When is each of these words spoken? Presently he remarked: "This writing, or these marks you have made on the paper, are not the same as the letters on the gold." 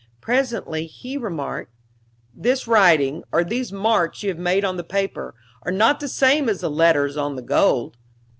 Presently 0.19 0.87
he 0.87 1.15
remarked: 1.15 1.71
"This 2.33 2.67
writing, 2.67 3.23
or 3.31 3.43
these 3.43 3.71
marks 3.71 4.23
you 4.23 4.29
have 4.29 4.39
made 4.39 4.65
on 4.65 4.77
the 4.77 4.83
paper, 4.83 5.35
are 5.61 5.71
not 5.71 5.99
the 5.99 6.07
same 6.07 6.49
as 6.49 6.61
the 6.61 6.71
letters 6.71 7.17
on 7.17 7.35
the 7.35 7.43
gold." 7.43 7.97